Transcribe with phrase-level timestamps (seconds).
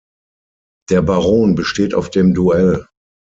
[0.89, 2.87] Der Baron besteht auf dem Duell.